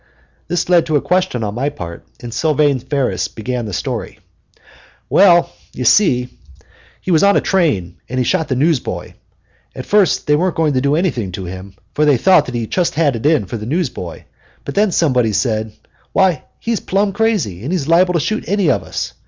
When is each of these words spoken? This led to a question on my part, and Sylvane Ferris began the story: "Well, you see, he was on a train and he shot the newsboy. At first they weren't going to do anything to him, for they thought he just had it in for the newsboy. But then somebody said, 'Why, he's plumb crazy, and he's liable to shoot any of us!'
This 0.47 0.67
led 0.67 0.87
to 0.87 0.95
a 0.95 1.01
question 1.01 1.43
on 1.43 1.53
my 1.53 1.69
part, 1.69 2.03
and 2.21 2.33
Sylvane 2.33 2.79
Ferris 2.79 3.27
began 3.27 3.65
the 3.65 3.71
story: 3.71 4.17
"Well, 5.11 5.53
you 5.73 5.85
see, 5.85 6.29
he 7.01 7.11
was 7.11 7.21
on 7.21 7.37
a 7.37 7.39
train 7.39 7.97
and 8.09 8.17
he 8.17 8.25
shot 8.25 8.47
the 8.47 8.55
newsboy. 8.55 9.13
At 9.75 9.85
first 9.85 10.25
they 10.25 10.35
weren't 10.35 10.55
going 10.55 10.73
to 10.73 10.81
do 10.81 10.95
anything 10.95 11.31
to 11.33 11.45
him, 11.45 11.75
for 11.93 12.03
they 12.05 12.17
thought 12.17 12.49
he 12.51 12.65
just 12.65 12.95
had 12.95 13.15
it 13.15 13.27
in 13.27 13.45
for 13.45 13.57
the 13.57 13.67
newsboy. 13.67 14.23
But 14.65 14.73
then 14.73 14.91
somebody 14.91 15.33
said, 15.33 15.71
'Why, 16.13 16.45
he's 16.59 16.79
plumb 16.79 17.13
crazy, 17.13 17.61
and 17.61 17.71
he's 17.71 17.87
liable 17.87 18.15
to 18.15 18.19
shoot 18.19 18.43
any 18.47 18.71
of 18.71 18.81
us!' 18.81 19.13